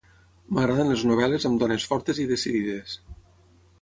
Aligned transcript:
M'agraden 0.57 0.89
les 0.93 1.03
novel·les 1.11 1.45
amb 1.49 1.61
dones 1.65 1.87
fortes 1.91 2.23
i 2.25 2.29
decidides. 2.33 2.97